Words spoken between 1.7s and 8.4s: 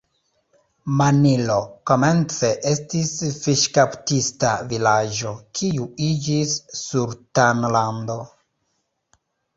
komence estis fiŝkaptista vilaĝo, kiu iĝis sultanlando.